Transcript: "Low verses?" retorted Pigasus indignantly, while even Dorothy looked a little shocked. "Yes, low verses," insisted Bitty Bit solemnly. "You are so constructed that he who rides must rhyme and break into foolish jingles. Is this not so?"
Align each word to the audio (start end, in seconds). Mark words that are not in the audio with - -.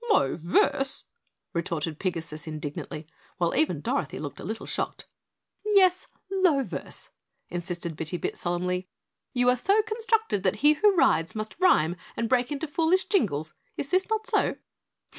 "Low 0.09 0.35
verses?" 0.35 1.03
retorted 1.53 1.99
Pigasus 1.99 2.47
indignantly, 2.47 3.05
while 3.37 3.55
even 3.55 3.81
Dorothy 3.81 4.17
looked 4.17 4.39
a 4.39 4.43
little 4.43 4.65
shocked. 4.65 5.05
"Yes, 5.63 6.07
low 6.31 6.63
verses," 6.63 7.11
insisted 7.51 7.95
Bitty 7.95 8.17
Bit 8.17 8.35
solemnly. 8.35 8.89
"You 9.31 9.47
are 9.51 9.55
so 9.55 9.83
constructed 9.83 10.41
that 10.41 10.55
he 10.65 10.73
who 10.73 10.95
rides 10.95 11.35
must 11.35 11.55
rhyme 11.59 11.95
and 12.17 12.27
break 12.27 12.51
into 12.51 12.65
foolish 12.67 13.03
jingles. 13.09 13.53
Is 13.77 13.89
this 13.89 14.09
not 14.09 14.25
so?" 14.25 14.55